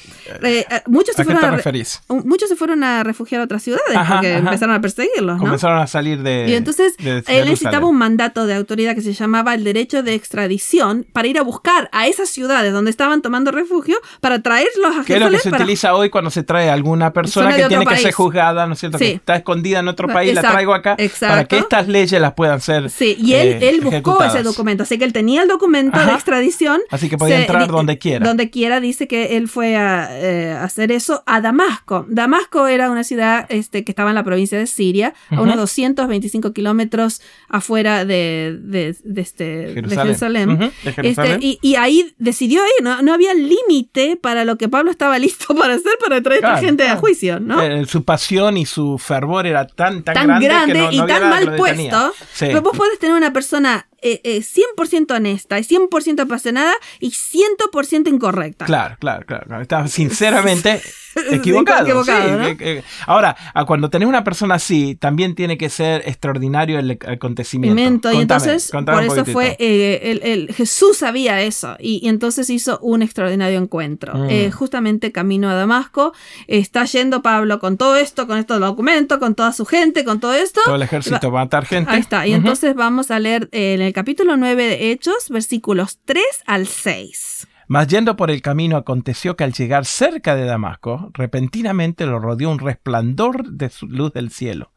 eh, 0.42 0.66
muchos, 0.86 1.14
se 1.16 1.22
¿A 1.22 1.24
qué 1.24 1.32
fueron 1.32 1.60
a 1.60 2.14
muchos 2.24 2.48
se 2.48 2.56
fueron 2.56 2.84
a 2.84 3.02
refugiar 3.04 3.40
a 3.40 3.44
otras 3.44 3.62
ciudades 3.62 3.96
Ajá, 3.96 4.14
porque 4.14 4.30
ajá. 4.32 4.38
empezaron 4.38 4.74
a 4.74 4.80
perseguirlos, 4.80 5.36
¿no? 5.36 5.42
Comenzaron 5.42 5.78
a 5.78 5.86
salir 5.86 6.22
de. 6.22 6.46
Y 6.48 6.54
entonces 6.54 6.96
de 6.96 7.10
él 7.18 7.22
Jerusalén. 7.24 7.44
necesitaba 7.50 7.86
un 7.86 7.96
mandato 7.96 8.46
de 8.46 8.54
autoridad 8.54 8.94
que 8.94 9.02
se 9.02 9.12
llamaba 9.12 9.54
el 9.54 9.64
derecho 9.64 10.02
de 10.02 10.14
extradición 10.14 11.06
para 11.12 11.28
ir 11.28 11.38
a 11.38 11.42
buscar 11.42 11.88
a 11.92 12.06
esas 12.06 12.28
ciudades 12.28 12.72
donde 12.72 12.90
estaban 12.90 13.22
tomando 13.22 13.50
refugio 13.50 13.96
para 14.20 14.40
traerlos 14.42 14.96
a 14.96 15.04
Que 15.04 15.14
es 15.14 15.20
lo 15.20 15.26
que 15.26 15.30
Jerusalén 15.32 15.40
se 15.42 15.50
para- 15.50 15.64
utiliza 15.64 15.94
hoy 15.94 16.10
cuando 16.10 16.30
se 16.30 16.42
trae 16.42 16.70
a 16.70 16.74
alguna 16.74 17.12
persona 17.12 17.56
que 17.56 17.66
tiene 17.66 17.86
que 17.86 17.96
ser 17.96 18.12
juzgada, 18.12 18.63
¿no 18.66 18.74
es 18.74 18.80
cierto? 18.80 18.98
Sí. 18.98 19.04
Que 19.06 19.12
está 19.14 19.36
escondida 19.36 19.80
en 19.80 19.88
otro 19.88 20.08
país, 20.08 20.34
la 20.34 20.40
Exacto, 20.40 20.54
traigo 20.54 20.74
acá 20.74 20.96
para 21.20 21.44
que 21.44 21.58
estas 21.58 21.88
leyes 21.88 22.20
las 22.20 22.34
puedan 22.34 22.60
ser. 22.60 22.90
Sí, 22.90 23.16
y 23.18 23.34
él, 23.34 23.48
eh, 23.48 23.68
él 23.68 23.76
buscó 23.80 23.94
ejecutadas. 23.94 24.34
ese 24.34 24.42
documento, 24.44 24.82
así 24.82 24.98
que 24.98 25.04
él 25.04 25.12
tenía 25.12 25.42
el 25.42 25.48
documento 25.48 25.98
de 25.98 26.12
extradición. 26.12 26.80
Así 26.90 27.08
que 27.08 27.18
podía 27.18 27.40
entrar 27.40 27.68
donde 27.68 27.98
quiera. 27.98 28.26
Donde 28.26 28.50
quiera, 28.50 28.80
dice 28.80 29.06
que 29.08 29.36
él 29.36 29.48
fue 29.48 29.76
a 29.76 30.08
eh, 30.12 30.52
hacer 30.52 30.92
eso 30.92 31.22
a 31.26 31.40
Damasco. 31.40 32.06
Damasco 32.08 32.66
era 32.66 32.90
una 32.90 33.04
ciudad 33.04 33.46
este, 33.48 33.84
que 33.84 33.92
estaba 33.92 34.10
en 34.10 34.16
la 34.16 34.24
provincia 34.24 34.58
de 34.58 34.66
Siria, 34.66 35.14
a 35.30 35.40
unos 35.40 35.54
Ujú. 35.54 35.60
225 35.60 36.52
kilómetros 36.52 37.20
afuera 37.48 38.04
de, 38.04 38.58
de, 38.60 38.96
de 39.04 39.20
este, 39.20 39.44
de 39.74 39.96
Jerusalén. 39.96 40.58
De. 40.58 40.72
Este, 41.02 41.38
y, 41.40 41.58
y 41.62 41.76
ahí 41.76 42.14
decidió 42.18 42.60
ir, 42.78 42.84
no, 42.84 43.02
no 43.02 43.12
había 43.14 43.34
límite 43.34 44.16
para 44.20 44.44
lo 44.44 44.56
que 44.58 44.68
Pablo 44.68 44.90
estaba 44.90 45.18
listo 45.24 45.54
para 45.54 45.74
hacer 45.74 45.92
para 46.00 46.22
traer 46.22 46.38
a 46.38 46.40
Claro, 46.40 46.54
esta 46.56 46.66
gente 46.66 46.88
a 46.88 46.96
juicio, 46.96 47.40
¿no? 47.40 47.62
Eh, 47.62 47.86
su 47.86 48.04
pasión 48.04 48.53
y 48.56 48.66
su 48.66 48.98
fervor 48.98 49.46
era 49.46 49.66
tan, 49.66 50.02
tan, 50.02 50.14
tan 50.14 50.26
grande, 50.26 50.46
grande, 50.46 50.72
que 50.72 50.78
no- 50.78 50.84
no 50.86 51.04
y 51.04 51.06
tan 51.06 51.28
mal 51.30 51.56
puesto. 51.56 52.12
Sí. 52.32 52.46
Pero 52.46 52.62
vos 52.62 52.76
podés 52.76 52.98
tener 52.98 53.14
una 53.16 53.32
persona 53.32 53.86
eh, 54.04 54.20
eh, 54.22 54.38
100% 54.76 55.16
honesta 55.16 55.58
y 55.58 55.62
100% 55.64 56.20
apasionada 56.20 56.74
y 57.00 57.10
100% 57.10 58.08
incorrecta. 58.08 58.66
Claro, 58.66 58.96
claro, 59.00 59.24
claro. 59.26 59.46
claro. 59.46 59.62
Estaba 59.62 59.88
sinceramente 59.88 60.80
equivocado. 61.30 61.82
equivocado, 61.84 62.22
sí. 62.28 62.30
¿no? 62.36 62.46
Eh, 62.46 62.56
eh, 62.60 62.82
Ahora, 63.06 63.36
cuando 63.66 63.88
tenés 63.90 64.08
una 64.08 64.22
persona 64.24 64.56
así, 64.56 64.94
también 64.94 65.34
tiene 65.34 65.56
que 65.58 65.68
ser 65.68 66.02
extraordinario 66.06 66.78
el 66.78 66.98
acontecimiento. 67.06 68.12
Y 68.12 68.16
entonces 68.18 68.70
por 68.70 69.02
eso 69.02 69.24
fue 69.24 69.56
eh, 69.58 70.00
el, 70.04 70.22
el- 70.22 70.54
Jesús 70.54 70.98
sabía 70.98 71.40
eso 71.40 71.76
y, 71.78 72.00
y 72.04 72.08
entonces 72.08 72.50
hizo 72.50 72.78
un 72.80 73.02
extraordinario 73.02 73.58
encuentro 73.58 74.14
Mm. 74.14 74.50
Justamente 74.50 75.12
camino 75.12 75.48
a 75.48 75.54
Damasco 75.54 76.12
está 76.46 76.84
yendo 76.84 77.22
Pablo 77.22 77.58
con 77.58 77.76
todo 77.76 77.96
esto 77.96 78.26
con 78.26 78.38
estos 78.38 78.60
documentos 78.60 79.18
con 79.18 79.34
toda 79.34 79.52
su 79.52 79.64
gente 79.64 80.04
con 80.04 80.20
todo 80.20 80.34
esto 80.34 80.60
Todo 80.64 80.76
el 80.76 80.82
ejército 80.82 81.30
va 81.30 81.40
a 81.40 81.44
matar 81.44 81.64
gente. 81.64 81.90
ahí 81.90 82.00
está 82.00 82.26
y 82.26 82.32
entonces 82.32 82.74
vamos 82.74 83.10
a 83.10 83.18
leer 83.18 83.48
en 83.52 83.80
el 83.80 83.92
capítulo 83.94 84.36
9 84.36 84.66
de 84.66 84.90
Hechos 84.90 85.28
versículos 85.28 86.00
3 86.04 86.24
al 86.46 86.66
6 86.66 87.46
Mas 87.68 87.86
yendo 87.88 88.16
por 88.16 88.30
el 88.30 88.42
camino 88.42 88.76
aconteció 88.76 89.36
que 89.36 89.44
al 89.44 89.52
llegar 89.52 89.84
cerca 89.86 90.34
de 90.36 90.44
Damasco, 90.44 91.10
repentinamente 91.14 92.06
lo 92.06 92.18
rodeó 92.18 92.50
un 92.50 92.58
resplandor 92.58 93.48
de 93.50 93.70
luz 93.82 94.12
del 94.12 94.30
cielo. 94.30 94.70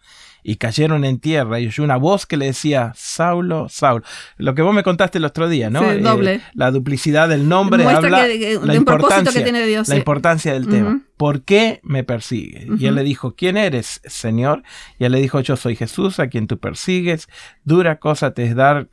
Y 0.43 0.55
cayeron 0.55 1.03
en 1.03 1.19
tierra 1.19 1.59
y 1.59 1.67
oyó 1.67 1.83
una 1.83 1.97
voz 1.97 2.25
que 2.25 2.37
le 2.37 2.45
decía, 2.45 2.93
Saulo, 2.95 3.67
Saulo. 3.67 4.05
Lo 4.37 4.55
que 4.55 4.61
vos 4.61 4.73
me 4.73 4.83
contaste 4.83 5.17
el 5.17 5.25
otro 5.25 5.49
día, 5.49 5.69
¿no? 5.69 5.81
Sí, 5.81 5.99
doble. 5.99 6.39
la 6.53 6.71
duplicidad 6.71 7.27
del 7.27 7.49
nombre 7.49 7.83
Muestra 7.83 8.05
habla 8.05 8.27
que- 8.27 8.39
que- 8.39 8.59
la 8.63 8.71
de 8.73 8.79
un 8.79 8.85
propósito 8.85 9.15
que 9.15 9.19
importancia, 9.19 9.43
tiene 9.43 9.65
Dios, 9.65 9.87
la 9.89 9.95
sí. 9.95 9.99
importancia 9.99 10.53
del 10.53 10.67
tema. 10.69 11.01
¿Por 11.17 11.41
qué 11.41 11.81
me 11.83 12.05
persigue? 12.05 12.65
Y 12.79 12.85
él 12.85 12.95
le 12.95 13.03
dijo, 13.03 13.35
¿quién 13.35 13.57
eres, 13.57 13.99
Señor? 14.05 14.63
Y 14.97 15.03
él 15.03 15.11
le 15.11 15.19
dijo, 15.19 15.41
yo 15.41 15.57
soy 15.57 15.75
Jesús, 15.75 16.19
a 16.19 16.27
quien 16.27 16.47
tú 16.47 16.57
persigues. 16.59 17.27
Dura 17.65 17.99
cosa 17.99 18.31
te 18.31 18.45
es 18.45 18.55
dar 18.55 18.87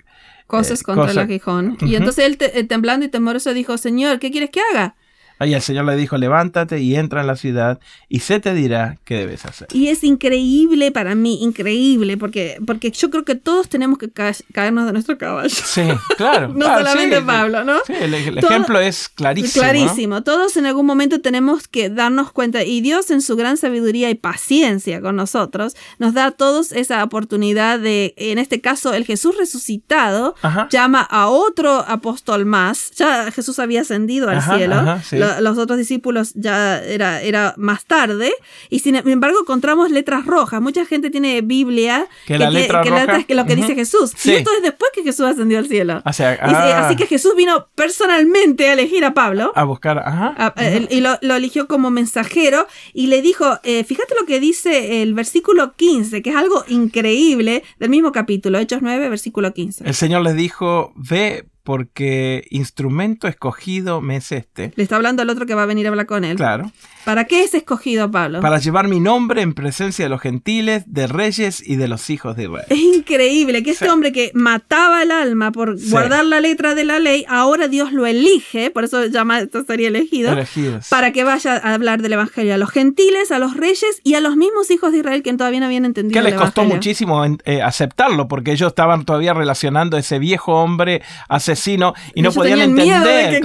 cosas 0.47 0.81
Eh, 0.81 0.85
contra 0.85 1.07
cosa- 1.07 1.13
el 1.13 1.27
aguijón. 1.27 1.77
Y 1.83 1.95
entonces 1.97 2.25
él, 2.27 2.37
te- 2.39 2.59
eh, 2.59 2.65
temblando 2.65 3.07
y 3.07 3.09
temoroso, 3.09 3.55
dijo, 3.55 3.79
Señor, 3.79 4.19
¿qué 4.19 4.31
quieres 4.31 4.51
que 4.51 4.61
haga? 4.73 4.97
Ahí 5.39 5.53
el 5.53 5.63
Señor 5.63 5.85
le 5.85 5.97
dijo, 5.97 6.17
levántate 6.17 6.81
y 6.81 6.95
entra 6.95 7.21
en 7.21 7.27
la 7.27 7.37
ciudad 7.37 7.81
y 8.09 8.21
se 8.21 8.39
te 8.39 8.55
dirá 8.55 8.99
qué 9.05 9.19
debes 9.19 9.45
hacer. 9.45 9.69
Y 9.73 9.89
es 9.89 10.05
increíble 10.05 10.93
para 10.93 11.15
mí, 11.15 11.43
increíble, 11.43 12.17
porque, 12.17 12.59
porque 12.65 12.93
yo 12.93 13.11
creo 13.11 13.25
que 13.25 13.35
todos 13.35 13.69
tenemos 13.69 13.99
que 13.99 14.11
caernos 14.11 14.87
de 14.87 14.93
nuestro 14.93 15.19
caballo. 15.19 15.49
Sí, 15.49 15.83
claro. 16.17 16.49
no 16.55 16.67
solamente 16.67 17.21
Pablo, 17.23 17.65
¿no? 17.65 17.79
Sí, 17.87 17.95
el, 18.01 18.15
ejemplo 18.15 18.79
es 18.79 19.09
clarísimo. 19.09 19.63
Clarísimo. 19.63 20.23
Todos 20.23 20.57
en 20.57 20.67
algún 20.67 20.87
momento 20.87 21.21
tenemos 21.21 21.67
que 21.67 21.91
darnos 21.91 22.31
cuenta, 22.31 22.63
y 22.63 22.81
Dios 22.81 23.11
en 23.11 23.21
su 23.21 23.35
gran 23.37 23.57
sabiduría 23.57 24.11
y 24.11 24.15
paciencia 24.15 25.01
con 25.01 25.17
nosotros, 25.17 25.77
nos 25.99 26.15
da 26.15 26.27
a 26.27 26.31
todos 26.31 26.71
esa 26.73 27.03
oportunidad 27.03 27.81
de, 27.81 28.15
en 28.17 28.39
este 28.39 28.61
caso, 28.61 28.95
el 28.95 29.05
Jesús 29.05 29.37
resucitado 29.37 30.37
llama 30.71 31.01
a 31.01 31.27
otro 31.29 31.85
apóstol 31.89 32.47
más. 32.47 32.93
Ya 32.93 33.33
Jesús 33.33 33.59
había 33.59 33.81
ascendido 33.81 34.31
al 34.31 34.41
cielo 34.41 34.99
los 35.41 35.59
otros 35.59 35.79
discípulos 35.79 36.33
ya 36.35 36.83
era, 36.83 37.23
era 37.23 37.55
más 37.57 37.85
tarde, 37.85 38.33
y 38.71 38.81
sin 38.81 38.97
embargo 38.97 39.39
encontramos 39.41 39.91
letras 39.91 40.27
rojas. 40.27 40.61
Mucha 40.61 40.85
gente 40.87 41.11
tiene 41.11 41.41
Biblia 41.43 42.07
que, 42.27 42.39
la 42.39 42.51
letra 42.51 42.83
roja 42.83 43.17
es 43.17 43.27
que 43.27 43.35
lo 43.35 43.47
que 43.47 43.57
dice 43.57 43.75
Jesús. 43.75 44.13
Y 44.25 44.33
esto 44.33 44.51
es 44.57 44.63
después 44.63 44.91
que 44.95 45.03
Jesús 45.03 45.27
ascendió 45.27 45.59
al 45.59 45.67
cielo. 45.67 46.03
Ah. 46.05 46.87
así 46.87 46.97
que 46.97 47.07
Jesús 47.07 47.35
vino 47.37 47.69
personalmente 47.75 48.69
a 48.69 48.73
elegir 48.73 49.05
a 49.05 49.15
Pablo. 49.15 49.53
A 49.55 49.65
buscar, 49.65 49.99
ajá. 49.99 50.55
y 50.91 51.01
lo, 51.01 51.19
eligió 51.35 51.67
como 51.67 51.91
mensajero 51.91 52.67
y 52.93 53.09
le 53.09 53.23
dijo, 53.23 53.59
eh, 53.63 53.85
fíjate 53.85 54.15
lo 54.19 54.27
que 54.27 54.41
dice 54.41 55.03
el 55.03 55.15
versículo 55.15 55.75
15, 55.75 56.23
que 56.23 56.31
es 56.31 56.37
algo 56.37 56.65
increíble 56.69 57.65
del 57.79 57.91
mismo 57.91 58.13
capítulo, 58.13 58.59
Hechos 58.59 58.81
9, 58.83 59.09
versículo 59.09 59.53
15. 59.53 59.85
El 59.87 59.95
Señor 59.95 60.23
les 60.23 60.35
dijo, 60.35 60.93
ve 60.97 61.47
porque 61.65 62.47
instrumento 62.51 63.27
escogido 63.27 64.01
me 64.01 64.17
es 64.17 64.31
este. 64.31 64.73
Le 64.77 64.83
está 64.83 64.97
hablando 64.97 65.23
al 65.23 65.31
otro 65.31 65.47
que 65.47 65.55
va 65.55 65.65
a 65.65 65.67
venir 65.67 65.87
a 65.87 65.89
hablar 65.89 66.07
con 66.07 66.25
él. 66.25 66.37
Claro. 66.37 66.71
¿Para 67.05 67.27
qué 67.27 67.43
es 67.43 67.53
escogido, 67.53 68.11
Pablo? 68.11 68.41
Para 68.41 68.59
llevar 68.59 68.89
mi 68.89 68.99
nombre 68.99 69.43
en 69.43 69.53
presencia 69.53 70.07
de 70.07 70.09
los 70.09 70.23
gentiles, 70.23 70.85
de 70.87 71.07
reyes 71.07 71.63
y 71.65 71.77
de 71.77 71.87
los 71.87 72.09
hijos 72.09 72.35
de 72.37 72.45
Israel. 72.45 72.67
Es 72.71 72.79
increíble 72.79 73.63
que 73.63 73.73
este 73.73 73.91
hombre 73.91 74.11
que 74.11 74.31
mataba 74.35 75.03
el 75.03 75.11
alma 75.11 75.53
por 75.53 75.79
guardar 75.91 76.25
la 76.25 76.41
letra 76.41 76.75
de 76.75 76.85
la 76.85 76.99
ley, 76.99 77.27
ahora 77.29 77.69
Dios 77.69 77.93
lo 77.93 78.07
elige, 78.07 78.71
por 78.71 78.85
eso 78.85 79.05
llama 79.07 79.41
esto 79.41 79.65
sería 79.65 79.89
elegido, 79.89 80.33
Elegidos. 80.33 80.89
para 80.89 81.13
que 81.13 81.25
vaya 81.25 81.57
a 81.57 81.75
hablar 81.75 82.01
del 82.01 82.15
evangelio 82.15 82.55
a 82.55 82.59
los 82.59 82.71
gentiles, 82.71 83.31
a 83.31 83.39
los 83.39 83.55
reyes 83.55 84.01
y 84.03 84.15
a 84.15 84.21
los 84.21 84.37
mismos 84.37 84.71
hijos 84.71 84.93
de 84.93 84.99
Israel 84.99 85.23
que 85.23 85.35
todavía 85.35 85.61
no 85.61 85.67
habían 85.67 85.85
entendido. 85.85 86.23
Que 86.23 86.31
les 86.31 86.39
costó 86.39 86.65
muchísimo 86.65 87.23
eh, 87.45 87.61
aceptarlo, 87.61 88.29
porque 88.29 88.53
ellos 88.53 88.69
estaban 88.69 89.05
todavía 89.05 89.35
relacionando 89.35 89.99
a 89.99 90.01
ese 90.01 90.19
viejo 90.19 90.55
hombre 90.55 91.03
asesino 91.29 91.93
y 92.15 92.23
no 92.23 92.33
podían 92.33 92.61
entender, 92.61 93.43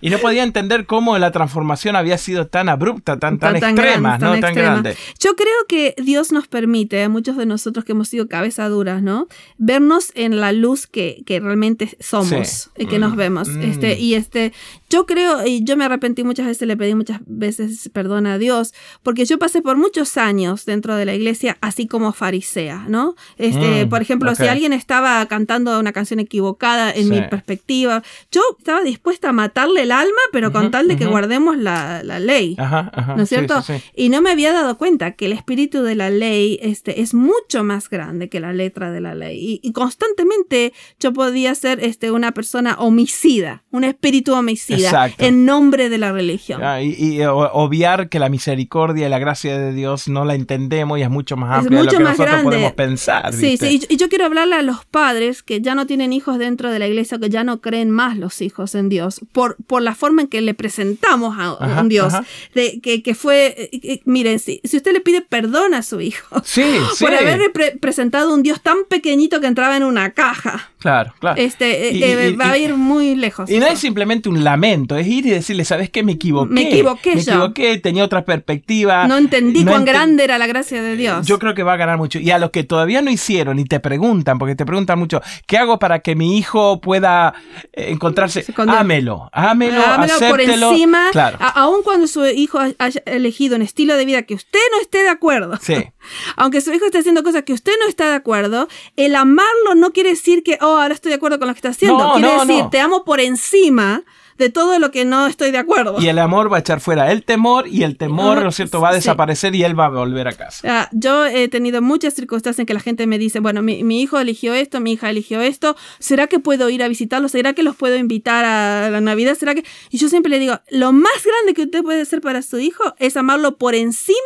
y, 0.00 0.10
no 0.10 0.18
podían 0.18 0.48
entender 0.48 0.86
cómo 0.86 1.18
la 1.18 1.32
transformación 1.32 1.96
había 1.96 2.18
sido 2.18 2.51
tan 2.52 2.68
abrupta, 2.68 3.18
tan 3.18 3.38
tan, 3.38 3.56
extrema, 3.56 4.18
¿no? 4.18 4.38
Tan 4.38 4.54
grande. 4.54 4.94
Yo 5.18 5.34
creo 5.36 5.66
que 5.68 5.94
Dios 5.96 6.32
nos 6.32 6.48
permite, 6.48 7.02
a 7.02 7.08
muchos 7.08 7.38
de 7.38 7.46
nosotros 7.46 7.82
que 7.86 7.92
hemos 7.92 8.08
sido 8.08 8.28
cabeza 8.28 8.68
duras, 8.68 9.02
¿no? 9.02 9.26
Vernos 9.56 10.12
en 10.14 10.38
la 10.38 10.52
luz 10.52 10.86
que, 10.86 11.22
que 11.24 11.40
realmente 11.40 11.96
somos 11.98 12.70
y 12.76 12.84
que 12.84 12.98
nos 12.98 13.14
mm, 13.14 13.16
vemos. 13.16 13.48
Mm. 13.48 13.62
Este, 13.62 13.98
y 13.98 14.16
este, 14.16 14.52
yo 14.90 15.06
creo, 15.06 15.46
y 15.46 15.64
yo 15.64 15.78
me 15.78 15.86
arrepentí 15.86 16.24
muchas 16.24 16.44
veces, 16.44 16.68
le 16.68 16.76
pedí 16.76 16.94
muchas 16.94 17.22
veces 17.24 17.88
perdón 17.90 18.26
a 18.26 18.36
Dios, 18.36 18.74
porque 19.02 19.24
yo 19.24 19.38
pasé 19.38 19.62
por 19.62 19.78
muchos 19.78 20.18
años 20.18 20.66
dentro 20.66 20.94
de 20.94 21.06
la 21.06 21.14
iglesia 21.14 21.56
así 21.62 21.86
como 21.86 22.12
farisea, 22.12 22.84
¿no? 22.86 23.14
Este, 23.38 23.86
mm, 23.86 23.88
por 23.88 24.02
ejemplo, 24.02 24.34
si 24.34 24.46
alguien 24.46 24.74
estaba 24.74 25.24
cantando 25.24 25.80
una 25.80 25.92
canción 25.92 26.20
equivocada 26.20 26.92
en 26.92 27.08
mi 27.08 27.22
perspectiva, 27.22 28.02
yo 28.30 28.42
estaba 28.58 28.82
dispuesta 28.82 29.30
a 29.30 29.32
matarle 29.32 29.84
el 29.84 29.92
alma, 29.92 30.20
pero 30.32 30.52
con 30.52 30.70
tal 30.70 30.86
de 30.86 30.98
que 30.98 31.06
guardemos 31.06 31.56
la, 31.56 32.02
la 32.02 32.18
ley. 32.18 32.41
¿No 32.58 33.22
es 33.22 33.28
cierto? 33.28 33.62
y 33.94 34.08
no 34.08 34.22
me 34.22 34.30
había 34.30 34.52
dado 34.52 34.78
cuenta 34.78 35.12
que 35.12 35.26
el 35.26 35.32
espíritu 35.32 35.82
de 35.82 35.94
la 35.94 36.10
ley 36.10 36.58
este, 36.62 37.00
es 37.00 37.14
mucho 37.14 37.64
más 37.64 37.88
grande 37.88 38.28
que 38.28 38.40
la 38.40 38.52
letra 38.52 38.90
de 38.90 39.00
la 39.00 39.14
ley. 39.14 39.60
Y, 39.62 39.72
constantemente 39.72 40.72
yo 41.00 41.12
podía 41.12 41.54
ser 41.54 41.82
este, 41.82 42.10
una 42.10 42.32
persona 42.32 42.76
homicida, 42.78 43.64
un 43.70 43.84
espíritu 43.84 44.34
homicida, 44.34 45.10
en 45.18 45.44
nombre 45.44 45.88
de 45.88 45.98
la 45.98 46.12
religión. 46.12 46.60
y, 46.82 47.20
obviar 47.22 48.08
que 48.08 48.18
la 48.18 48.28
misericordia 48.28 49.06
y 49.06 49.10
la 49.10 49.18
gracia 49.18 49.58
de 49.58 49.72
Dios 49.72 50.08
no 50.08 50.24
la 50.24 50.34
entendemos 50.34 50.98
y 50.98 51.02
es 51.02 51.10
mucho 51.10 51.36
más 51.36 51.60
amplia 51.60 51.78
de 51.78 51.84
lo 51.84 51.90
que 51.90 51.98
nosotros 51.98 52.42
podemos 52.42 52.72
pensar. 52.72 53.32
Sí, 53.32 53.56
sí, 53.56 53.80
y 53.88 53.96
yo 53.96 54.08
quiero 54.08 54.26
hablarle 54.26 54.56
a 54.56 54.62
los 54.62 54.84
padres 54.84 55.42
que 55.42 55.60
ya 55.60 55.74
no 55.74 55.86
tienen 55.86 56.12
hijos 56.12 56.38
dentro 56.38 56.70
de 56.70 56.78
la 56.78 56.86
iglesia, 56.86 57.18
que 57.18 57.28
ya 57.28 57.44
no 57.44 57.60
creen 57.60 57.90
más 57.90 58.16
los 58.16 58.40
hijos 58.40 58.74
en 58.74 58.88
Dios, 58.88 59.20
por, 59.32 59.56
por 59.66 59.82
la 59.82 59.94
forma 59.94 60.22
en 60.22 60.28
que 60.28 60.40
le 60.40 60.54
presentamos 60.54 61.36
a 61.38 61.80
un 61.80 61.88
Dios 61.88 62.12
de, 62.54 62.80
que, 62.80 63.02
que 63.02 63.14
fue, 63.14 63.54
eh, 63.58 63.70
eh, 63.72 64.00
miren, 64.04 64.38
si, 64.38 64.60
si, 64.64 64.76
usted 64.76 64.92
le 64.92 65.00
pide 65.00 65.20
perdón 65.20 65.74
a 65.74 65.82
su 65.82 66.00
hijo 66.00 66.40
sí, 66.44 66.64
por 67.00 67.14
haber 67.14 67.52
presentado 67.80 68.34
un 68.34 68.42
Dios 68.42 68.60
tan 68.62 68.78
pequeñito 68.88 69.40
que 69.40 69.46
entraba 69.46 69.76
en 69.76 69.84
una 69.84 70.12
caja. 70.12 70.70
Claro, 70.78 71.14
claro. 71.20 71.40
Este, 71.40 72.28
eh, 72.28 72.32
va 72.32 72.52
a 72.52 72.58
ir 72.58 72.74
muy 72.74 73.14
lejos. 73.14 73.48
Y 73.48 73.58
no 73.58 73.66
es 73.66 73.78
simplemente 73.78 74.28
un 74.28 74.42
lamento, 74.42 74.96
es 74.96 75.06
ir 75.06 75.26
y 75.26 75.30
decirle, 75.30 75.64
¿sabes 75.64 75.90
qué? 75.90 76.02
Me 76.02 76.12
equivoqué. 76.12 76.52
Me 76.52 76.62
equivoqué 76.62 77.14
Me 77.14 77.20
equivoqué, 77.20 77.78
tenía 77.78 78.04
otra 78.04 78.24
perspectiva. 78.24 79.06
No 79.06 79.16
entendí 79.16 79.64
cuán 79.64 79.84
grande 79.84 80.24
era 80.24 80.38
la 80.38 80.46
gracia 80.46 80.82
de 80.82 80.96
Dios. 80.96 81.26
Yo 81.26 81.38
creo 81.38 81.54
que 81.54 81.62
va 81.62 81.74
a 81.74 81.76
ganar 81.76 81.98
mucho. 81.98 82.18
Y 82.18 82.30
a 82.30 82.38
los 82.38 82.50
que 82.50 82.64
todavía 82.64 83.00
no 83.02 83.10
hicieron 83.10 83.58
y 83.58 83.64
te 83.64 83.78
preguntan, 83.80 84.38
porque 84.38 84.56
te 84.56 84.66
preguntan 84.66 84.98
mucho, 84.98 85.20
¿qué 85.46 85.58
hago 85.58 85.78
para 85.78 86.00
que 86.00 86.16
mi 86.16 86.36
hijo 86.36 86.80
pueda 86.80 87.34
encontrarse? 87.72 88.44
Ámelo, 88.56 89.30
ámelo, 89.32 89.82
ámelo 89.86 90.14
por 90.28 90.40
encima, 90.40 91.08
claro. 91.12 91.38
aun 91.54 91.82
cuando 91.82 92.06
su 92.06 92.21
hijo 92.26 92.58
haya 92.58 93.02
elegido 93.06 93.56
un 93.56 93.62
estilo 93.62 93.96
de 93.96 94.04
vida 94.04 94.22
que 94.22 94.34
usted 94.34 94.60
no 94.72 94.80
esté 94.80 94.98
de 94.98 95.08
acuerdo. 95.08 95.58
Sí. 95.60 95.74
Aunque 96.36 96.60
su 96.60 96.72
hijo 96.72 96.84
esté 96.86 96.98
haciendo 96.98 97.22
cosas 97.22 97.42
que 97.44 97.52
usted 97.52 97.72
no 97.80 97.88
está 97.88 98.08
de 98.10 98.16
acuerdo, 98.16 98.68
el 98.96 99.14
amarlo 99.14 99.74
no 99.74 99.92
quiere 99.92 100.10
decir 100.10 100.42
que, 100.42 100.58
oh, 100.60 100.78
ahora 100.78 100.94
estoy 100.94 101.10
de 101.10 101.16
acuerdo 101.16 101.38
con 101.38 101.48
lo 101.48 101.54
que 101.54 101.58
está 101.58 101.70
haciendo. 101.70 102.12
quiere 102.14 102.38
decir, 102.38 102.64
te 102.70 102.80
amo 102.80 103.04
por 103.04 103.20
encima 103.20 104.04
de 104.42 104.50
todo 104.50 104.78
lo 104.78 104.90
que 104.90 105.04
no 105.04 105.26
estoy 105.26 105.52
de 105.52 105.58
acuerdo. 105.58 105.96
Y 106.00 106.08
el 106.08 106.18
amor 106.18 106.52
va 106.52 106.56
a 106.56 106.60
echar 106.60 106.80
fuera 106.80 107.12
el 107.12 107.22
temor 107.22 107.68
y 107.68 107.84
el 107.84 107.96
temor, 107.96 108.42
¿no 108.42 108.48
es 108.48 108.56
cierto?, 108.56 108.80
va 108.80 108.90
a 108.90 108.92
desaparecer 108.92 109.54
y 109.54 109.62
él 109.62 109.78
va 109.78 109.86
a 109.86 109.88
volver 109.88 110.26
a 110.26 110.32
casa. 110.32 110.66
Ah, 110.68 110.88
yo 110.92 111.26
he 111.26 111.48
tenido 111.48 111.80
muchas 111.80 112.14
circunstancias 112.14 112.58
en 112.58 112.66
que 112.66 112.74
la 112.74 112.80
gente 112.80 113.06
me 113.06 113.18
dice, 113.18 113.38
bueno, 113.40 113.62
mi, 113.62 113.84
mi, 113.84 114.02
hijo 114.02 114.18
eligió 114.18 114.52
esto, 114.52 114.80
mi 114.80 114.92
hija 114.92 115.10
eligió 115.10 115.40
esto, 115.40 115.76
¿será 116.00 116.26
que 116.26 116.40
puedo 116.40 116.68
ir 116.70 116.82
a 116.82 116.88
visitarlos? 116.88 117.32
¿Será 117.32 117.52
que 117.52 117.62
los 117.62 117.76
puedo 117.76 117.96
invitar 117.96 118.44
a 118.44 118.90
la 118.90 119.00
Navidad? 119.00 119.36
¿Será 119.36 119.54
que...? 119.54 119.64
Y 119.90 119.98
yo 119.98 120.08
siempre 120.08 120.30
le 120.30 120.40
digo, 120.40 120.58
lo 120.70 120.92
más 120.92 121.24
grande 121.24 121.54
que 121.54 121.62
usted 121.62 121.82
puede 121.82 122.02
hacer 122.02 122.20
para 122.20 122.42
su 122.42 122.58
hijo 122.58 122.82
es 122.98 123.16
amarlo 123.16 123.56
por 123.58 123.76
encima 123.76 124.18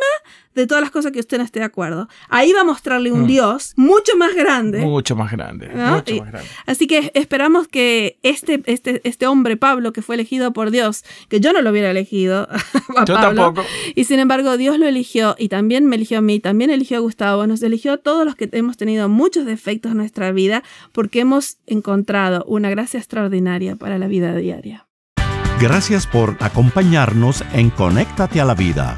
de 0.57 0.65
todas 0.65 0.81
las 0.81 0.91
cosas 0.91 1.11
que 1.11 1.19
usted 1.19 1.37
no 1.37 1.43
esté 1.43 1.59
de 1.59 1.65
acuerdo. 1.65 2.09
Ahí 2.29 2.51
va 2.51 2.61
a 2.61 2.63
mostrarle 2.63 3.11
un 3.11 3.23
mm. 3.23 3.27
Dios 3.27 3.73
mucho 3.75 4.17
más 4.17 4.33
grande. 4.33 4.79
Mucho 4.79 5.15
más 5.15 5.31
grande. 5.31 5.67
Mucho 5.69 6.15
más 6.15 6.31
grande. 6.31 6.49
Así 6.65 6.87
que 6.87 7.11
esperamos 7.13 7.67
que 7.67 8.17
este, 8.23 8.63
este, 8.65 9.01
este 9.03 9.27
hombre, 9.27 9.55
Pablo, 9.55 9.93
que 9.93 10.01
fue 10.01 10.15
elegido 10.15 10.53
por 10.53 10.71
Dios, 10.71 11.05
que 11.29 11.39
yo 11.39 11.53
no 11.53 11.61
lo 11.61 11.69
hubiera 11.69 11.91
elegido 11.91 12.47
a 12.97 13.05
yo 13.05 13.13
tampoco. 13.13 13.63
y 13.93 14.05
sin 14.05 14.19
embargo 14.19 14.57
Dios 14.57 14.79
lo 14.79 14.87
eligió 14.87 15.35
y 15.37 15.49
también 15.49 15.85
me 15.85 15.95
eligió 15.95 16.17
a 16.17 16.21
mí, 16.21 16.39
también 16.39 16.71
eligió 16.71 16.97
a 16.97 17.01
Gustavo, 17.01 17.45
nos 17.45 17.61
eligió 17.61 17.93
a 17.93 17.97
todos 17.97 18.25
los 18.25 18.35
que 18.35 18.49
hemos 18.51 18.77
tenido 18.77 19.09
muchos 19.09 19.45
defectos 19.45 19.91
en 19.91 19.97
nuestra 19.97 20.31
vida 20.31 20.63
porque 20.91 21.19
hemos 21.19 21.57
encontrado 21.67 22.43
una 22.47 22.71
gracia 22.71 22.97
extraordinaria 22.97 23.75
para 23.75 23.99
la 23.99 24.07
vida 24.07 24.35
diaria. 24.35 24.87
Gracias 25.59 26.07
por 26.07 26.35
acompañarnos 26.39 27.43
en 27.53 27.69
Conéctate 27.69 28.41
a 28.41 28.45
la 28.45 28.55
Vida. 28.55 28.97